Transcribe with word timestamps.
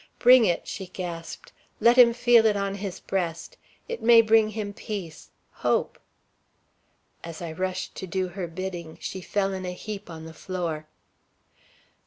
"Bring 0.17 0.45
it!" 0.45 0.67
she 0.67 0.87
gasped. 0.87 1.51
"Let 1.79 1.95
him 1.95 2.11
feel 2.11 2.47
it 2.47 2.57
on 2.57 2.73
his 2.73 2.99
breast. 2.99 3.55
It 3.87 4.01
may 4.01 4.23
bring 4.23 4.49
him 4.49 4.73
peace 4.73 5.29
hope." 5.61 5.99
As 7.23 7.39
I 7.39 7.51
rushed 7.51 7.93
to 7.97 8.07
do 8.07 8.29
her 8.29 8.47
bidding, 8.47 8.97
she 8.99 9.21
fell 9.21 9.53
in 9.53 9.63
a 9.63 9.73
heap 9.73 10.09
on 10.09 10.25
the 10.25 10.33
floor. 10.33 10.87